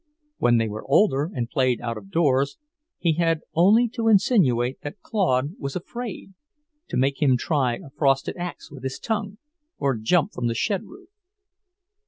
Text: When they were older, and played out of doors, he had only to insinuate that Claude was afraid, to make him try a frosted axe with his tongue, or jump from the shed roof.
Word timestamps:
When 0.37 0.57
they 0.57 0.67
were 0.67 0.83
older, 0.87 1.29
and 1.31 1.47
played 1.47 1.79
out 1.79 1.95
of 1.95 2.09
doors, 2.09 2.57
he 2.97 3.17
had 3.17 3.41
only 3.53 3.87
to 3.89 4.07
insinuate 4.07 4.81
that 4.81 4.99
Claude 5.03 5.51
was 5.59 5.75
afraid, 5.75 6.33
to 6.87 6.97
make 6.97 7.21
him 7.21 7.37
try 7.37 7.75
a 7.75 7.91
frosted 7.95 8.35
axe 8.35 8.71
with 8.71 8.81
his 8.81 8.97
tongue, 8.97 9.37
or 9.77 9.95
jump 9.95 10.33
from 10.33 10.47
the 10.47 10.55
shed 10.55 10.85
roof. 10.85 11.09